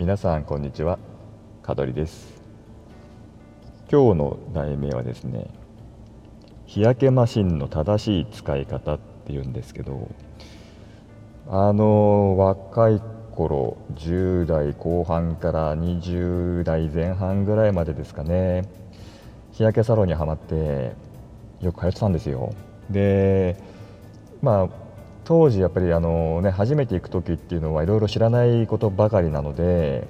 [0.00, 0.98] 皆さんこんにちは。
[1.62, 2.42] 香取です。
[3.92, 5.50] 今日の題名はですね
[6.64, 10.08] 日焼けマシンの正しい使い方っていうんですけど
[11.50, 13.02] あの若い
[13.32, 18.70] 頃10代後半から20代前半ぐらいまでですかね
[19.52, 20.92] 日焼けサロンにはまって
[21.60, 22.54] よく通ってたんですよ。
[22.88, 23.54] で
[24.40, 24.79] まあ
[25.30, 30.08] 当時やっぱりあの、ね、初めて行く時っていうのはいろいろ知らないことばかりなので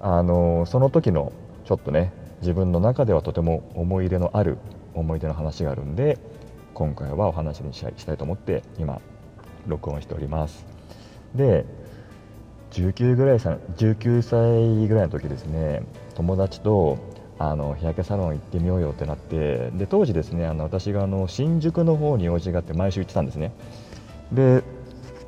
[0.00, 1.32] あのその時の
[1.64, 4.58] ちょっとね自分の中ではとても思い入れのある
[4.94, 6.18] 思い出の話があるんで
[6.74, 9.00] 今回はお話にしたいと思って今
[9.68, 10.66] 録音しております。
[11.36, 11.64] で
[12.72, 15.84] 19ぐらいさ19歳ぐらいの時ですね
[16.16, 16.98] 友達と
[17.38, 23.52] あの日焼けサロン行ってみようよってなってで当時ですねあの私があの新宿の方に用事があって毎週行ってたんですね。
[24.32, 24.62] で、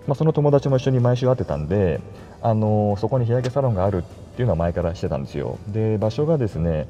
[0.06, 2.00] まあ、その友達も一緒に毎週会ってたんで
[2.42, 4.02] あのそこに日焼けサロンがあるっ
[4.36, 5.58] ていうのは前からしてたんですよ。
[5.68, 6.86] で場所がですね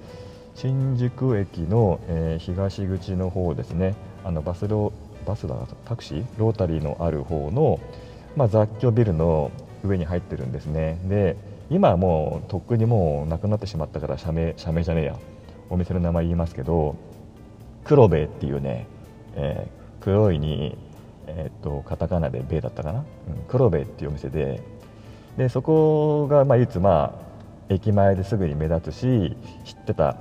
[0.54, 3.94] 新宿駅の、えー、東口の方ですね。
[4.24, 4.92] あのバスロ
[5.26, 6.24] バスだタクシー？
[6.38, 7.80] ロータリーのある方の、
[8.36, 9.50] まあ、雑居ビルの
[9.84, 10.98] 上に入ってるんですね。
[11.04, 11.36] で
[11.70, 15.16] 今はもうとっくにもうなくなってしまったから社名社名じゃねえや。
[15.70, 16.94] お店の名前言いますけど
[17.84, 18.86] 黒兵衛っていうね、
[19.34, 20.76] えー、黒いに、
[21.26, 23.04] え、っとカタカナでベイだったかな、うん、
[23.48, 24.62] 黒兵衛っていうお店で
[25.36, 27.24] でそこが、まあ、いつまあ
[27.68, 30.16] 駅前ですぐに目立つし知ってた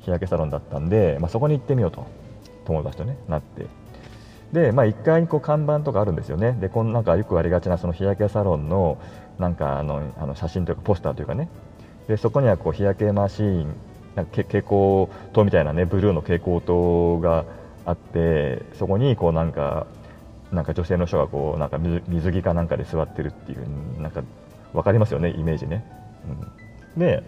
[0.00, 2.06] 日焼けサロンだったんで、まあ、そこに行ってみようと
[2.64, 3.66] 友達とねなって。
[4.52, 6.52] で、まあ、1階にこう看板とかあるんですよね。
[6.60, 8.98] でこんなんかよくありがちなその日焼けサロンの
[9.38, 11.48] なんかあのあの写真というかポスターというかね。
[12.06, 13.74] でそこにはこう日焼けマシーン
[14.14, 17.44] なんか蛍光灯みたいなねブルーの蛍光灯が
[17.86, 19.86] あってそこにこうなんか
[20.52, 24.22] なんか女性の人がこうなんか水着かなんかで座ってるっていうなんか
[24.72, 25.84] 分かりますよねイメージね。
[26.96, 27.22] うん、で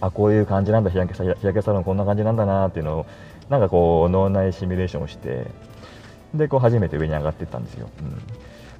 [0.00, 3.06] あこういう感じなんだ日焼け日焼けサロンこんな感じなんだなっていうのを
[3.48, 5.46] なんかこう脳内シミュレーションをして
[6.34, 7.88] でこう初めて上に上がっていったんですよ。
[8.00, 8.22] うん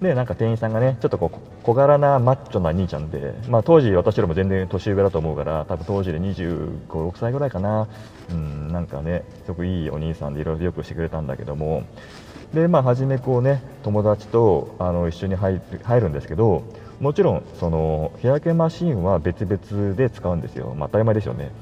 [0.01, 7.87] でなんか店員さんがねちょっとこう小柄なマッチョな兄ちゃんで、まあ、当時私よりも全然年上だと思うから多分当時で2 5 6歳ぐらいかな、
[8.31, 11.85] うん、なんかねすごくいいお兄さんでいろいろよくしてくれたんだけども。
[12.55, 16.65] でまあ初めこうね友達とあの一緒に入るんですけど
[16.99, 21.53] もちろんその日焼けマシンは別々で使うんですよ、まあ、当たり前ですよね。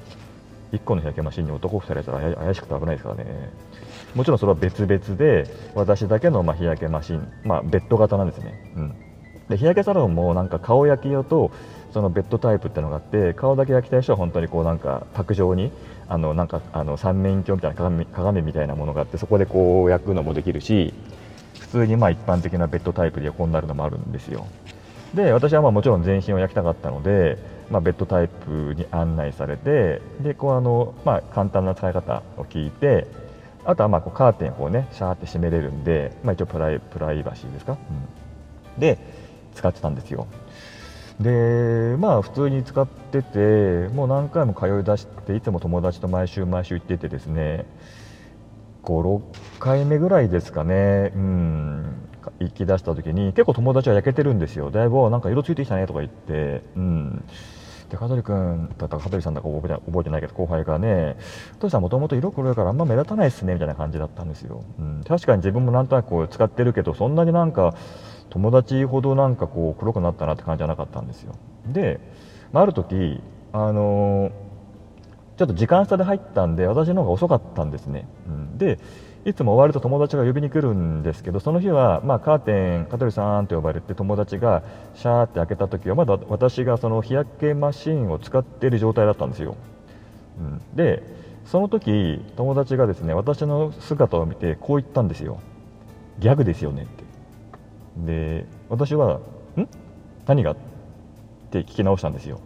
[0.72, 3.24] 1個の日焼けマシンに男2人やったら怪しくて危ないですからね。
[4.14, 8.94] もちろんそれは別々で私だけのま日焼けマシン、まあ、ベッド型なんですね、うん、
[9.48, 11.50] で日焼けサロンもなんか顔焼き用と
[11.92, 15.72] そのベッドタイプってのがあって顔だけ焼きたい人は本当にこうなんか卓上に
[16.08, 20.92] あのなんかあの三面鏡みたいな鏡鏡みたいなものがあってそこでこう焼くのもできるし
[21.60, 24.46] 普通にまあ一般的なベッドタイプで横になるのもあるんですよ。
[25.14, 27.38] で私はまあもちろん全身を焼きたかったので、
[27.70, 33.06] まあ、ベッドタイプに案内されてでこうあの、まあ、簡単な使い方を聞いて
[33.68, 37.76] あとはまあこうカーテンをねシャーって閉めれるんで、まあ、一応プライプライバシーですか、
[38.74, 38.98] うん、で
[39.54, 40.26] 使ってたんですよ。
[41.20, 47.66] でまあ普通に使っててもう何回も通い出していつも友達と毎週毎週行っててですね
[48.84, 49.20] 56
[49.58, 51.12] 回目ぐらいですかね。
[51.14, 52.08] うん。
[52.40, 54.70] 行き出した時に結構友達は焼けてるんですよ。
[54.70, 57.24] だいぶなんか色ついてきたねとか言ってうん。
[57.90, 61.16] で香取君だったら香取さんだか覚えてないけど後輩がね
[61.58, 67.74] 「父さんもともと色黒いからあんま目立たないっすね」みたいな感じだったんですよ、うん、確かに自分もなんとなくこう使ってるけどそんなになんか
[68.30, 71.34] 友達ほどなんかこう黒くなったなって感じじゃなかったんですよ。
[71.66, 71.98] で、
[72.52, 73.22] まあ、ある時
[73.52, 74.30] あのー、
[75.38, 78.78] ちょっと時間差で入ったんで私の方が遅かったんですね、うん、で
[79.24, 84.62] いつも終わると友達が呼びに来るんですけどその日は、まあ、カーテン香取さんと呼ばれて友達が
[84.94, 89.56] シャーって開けた時はまだ私がその日焼けマシンを使っている状態だったんですよ、
[90.40, 91.02] うん、で
[91.44, 95.40] その時友達がですね私の姿を見てこう言ったんですよ。
[96.18, 97.04] ギャグですよねって。
[97.96, 99.20] で私は
[99.56, 99.66] 「ん？
[100.26, 100.56] 何が?」っ
[101.50, 102.40] て聞き直したんですよ。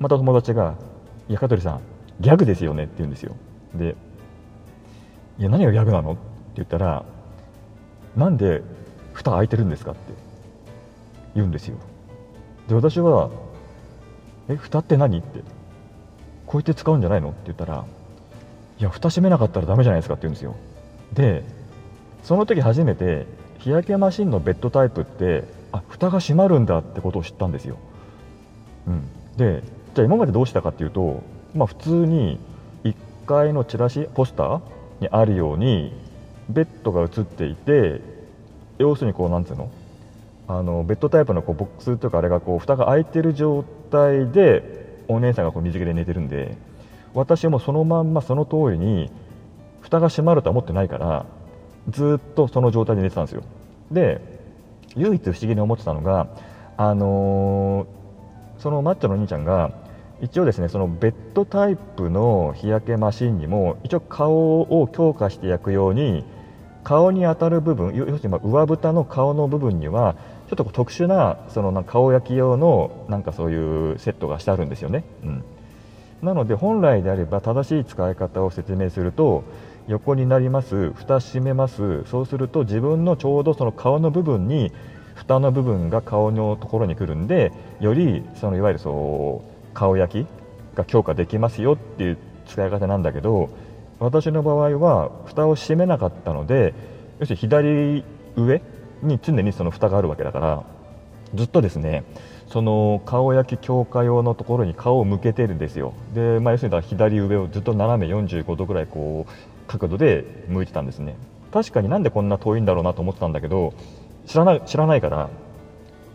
[0.00, 0.74] また友達が
[1.28, 1.80] 「いや香取さん
[2.18, 3.36] ギャグですよね」って言うんですよ。
[3.74, 3.94] で
[5.38, 6.20] 「いや何がギャグなの?」って
[6.56, 7.04] 言ったら
[8.16, 8.62] 「なんで
[9.12, 10.00] 蓋開いてるんですか?」って
[11.34, 11.76] 言うんですよ
[12.68, 13.30] で私は
[14.48, 15.40] 「え蓋って何?」って
[16.46, 17.84] 「こうやって使うんじゃないの?」って言ったら
[18.78, 20.54] 「いや蓋閉めなかったらダメじゃないですか」って言うんですよ
[21.12, 21.44] で
[22.22, 23.26] その時初めて
[23.58, 27.76] 日焼けマシンのベッドタイプってあ蓋が閉まるんだってことを知ったんですよ、
[28.86, 29.02] うん、
[29.36, 29.62] で
[29.94, 31.22] じゃあ今までどうしたかっていうと、
[31.54, 32.38] まあ、普通に
[32.84, 32.94] 1
[33.26, 34.60] 階のチラシポスター
[35.00, 35.92] にあるように
[36.48, 38.00] ベッドが映っていて
[38.78, 39.70] 要するにこうなんていうの？
[40.48, 46.56] あのベッドタイプのこうボックスというかあれがこう蓋が開いてる状態でお姉さんがこう水着で寝てるんで
[47.14, 49.10] 私もそのまんまその通りに
[49.80, 51.26] 蓋が閉まるとは思ってないから
[51.88, 53.42] ずっとその状態で寝てたんですよ。
[53.90, 54.20] で
[54.94, 56.28] 唯一不思議に思ってたのが
[56.76, 59.72] あのー、そのマッチョの兄ちゃんが
[60.22, 66.24] 一応ですねそのベッドタイプの日焼けマシンにも一応顔を強化して焼くように
[66.84, 70.16] 顔に当たる部分要するに上蓋の顔の部分には
[70.48, 75.44] ちょっと特殊なその顔焼き用のなんかそういうセットがしてあるんですよね、うん、
[76.22, 79.42] なので本来であれば正しい使い方を説明すると
[79.88, 84.72] 横になります蓋閉めますそうすると自分のちょうどその顔の部分に
[85.14, 90.26] 蓋の部分が顔のところに来るんでよりそのいわゆるそう顔焼き
[90.74, 93.50] が強化できますよっていう使い方なんだけど
[93.98, 96.72] 私の場合は蓋を閉めなかったので
[97.20, 98.04] 要するに左
[98.36, 98.62] 上
[99.02, 100.64] に常にその蓋があるわけだから
[101.34, 102.04] ずっとですね
[102.48, 105.94] その顔焼き強化用のところに顔を向けてるんですよ。
[106.14, 109.32] で、まあ、要するに左上をずっと斜め45度ぐらいこう
[109.66, 111.16] 角度で向いてたんですね。
[111.52, 113.74] 確かになんでこんな遠いんだろうなと思ってたんだけど
[114.26, 115.28] 知らない知らないから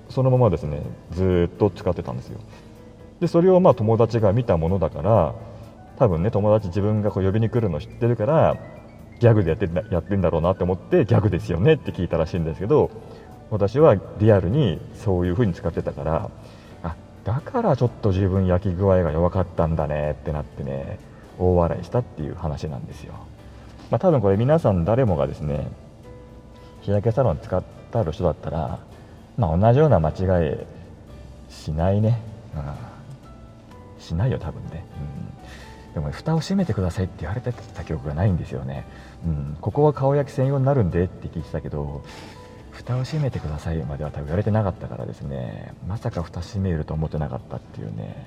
[0.09, 0.81] そのままですね
[1.11, 2.39] ずっと使ってたんですよ。
[3.21, 5.35] でそれをまあ友達が見たものだから
[5.97, 8.57] 多分ね友達自分がこう呼びに来るの知ってるから
[9.19, 12.89] ギャグでやってやってんだろうなって思ってギャグですよねって聞いたらしいんですけど
[13.51, 16.31] 私はリアルにそういう風に使ってたから
[16.81, 20.97] あだからちょっと自分焼き具合が弱かったんだねってなってね
[21.37, 23.13] 大笑いしたっていう話なんですよ、
[23.91, 25.67] まあ、多分これ皆さん誰もがですね
[26.81, 28.79] 日焼けサロン使ってある人だったら、
[29.37, 30.57] まあ、同じような間違い
[31.49, 32.19] しないね、
[32.55, 32.90] うん。
[34.01, 34.85] しないよ多分ね、
[35.87, 38.85] うん、でも、ね、蓋を閉めてくださいって言われてた記憶がないんですよね、
[39.25, 42.03] うん、ここは顔焼き専用になるんでって聞いてたけど
[42.71, 45.73] 蓋を閉めてくださいまでは多分言われてなかったからですね。
[45.87, 48.25] まさか蓋閉めると思ってなかったっていうね、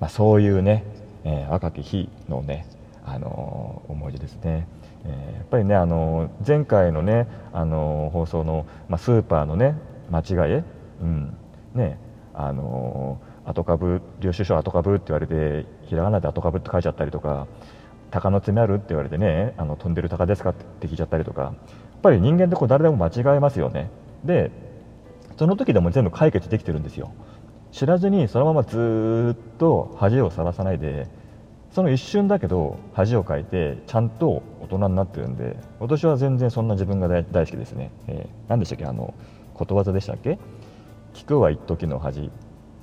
[0.00, 0.84] まあ、そういうね、
[1.24, 2.66] えー、若き日のね、
[3.04, 4.66] あのー、思い出ですね。
[5.04, 9.76] え、やっぱりね、あの前回のね、あの放送の、まあ、スーパーのね
[10.10, 10.62] 間違い、
[11.02, 11.36] うん。
[11.74, 11.98] ね
[12.32, 17.46] あの後株領収書後株って言われてひらがなで後株って書いちゃったりとか
[18.10, 21.54] 鷹の爪あるって言われてねあの飛んでる鷹ですかって聞いちゃったりとかやっ
[22.02, 23.90] ぱり人間ってこう誰でも間違えますよね。
[24.24, 24.50] で
[25.36, 27.12] その時でも全部解決できてるんですよ。
[27.72, 31.08] 知らずにそのままずっと恥をさらさないで
[31.72, 38.84] その一瞬だけど恥をかいてちゃんと大人になってるんで私は全然そんな自分が大好きですね、えー、何でしたっけ？
[38.84, 39.12] あの
[39.54, 40.38] ことわざでしたっけ？
[41.14, 42.30] 聞くは一時の恥。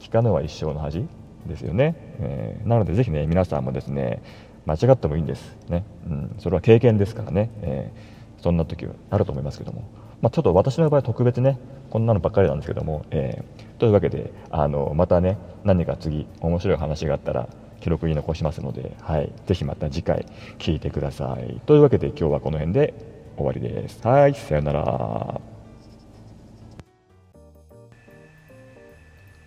[0.01, 1.07] 聞かぬは一生の恥
[1.45, 4.21] ですよね、えー、なのでぜひね皆さんもですね
[4.65, 5.57] 間違ってもいいんです。
[5.69, 9.89] ね、うん、それは経験ですからね、えー、そんな時はあると思いますけども、
[10.21, 11.57] まあ、ちょっと私の場合特別ね
[11.89, 17.47] こんなのばっかりなんですけども、えー、というわけであのまたね何か次面白い話があったら
[17.79, 20.27] 記録に残しますので、はい、ぜひまた次回
[20.59, 21.59] 聞いてください。
[21.65, 22.93] というわけで今日はこの辺で
[23.35, 24.07] 終わりです。
[24.07, 24.35] はい。
[24.35, 25.50] さようなら。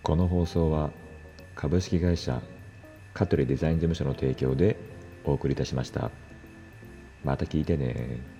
[0.05, 0.91] この放送は
[1.55, 2.39] 株式会社
[3.15, 4.77] 香取デザイン事務所の提供で
[5.23, 6.11] お送りいたしました。
[7.23, 8.34] また聞いてね。